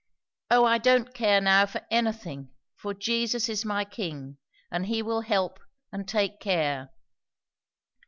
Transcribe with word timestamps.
O 0.49 0.65
I 0.65 0.79
don't 0.79 1.13
care 1.13 1.39
now 1.39 1.67
for 1.67 1.81
anything, 1.91 2.49
for 2.75 2.95
Jesus 2.95 3.47
is 3.47 3.63
my 3.63 3.85
King, 3.85 4.37
and 4.71 4.87
He 4.87 5.03
will 5.03 5.21
help 5.21 5.59
and 5.91 6.07
take 6.07 6.39
care." 6.39 6.89